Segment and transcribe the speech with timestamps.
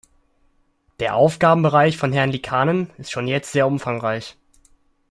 [0.99, 4.35] Der Aufgabenbereich von Herrn Liikanen ist schon jetzt sehr umfangreich.